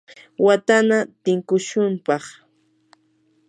watanna 0.45 0.97
tinkushunpaq. 1.23 2.23